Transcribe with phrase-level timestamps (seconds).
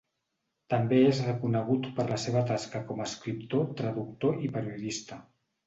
[0.73, 5.23] També és reconegut per la seva tasca com a escriptor, traductor i periodista.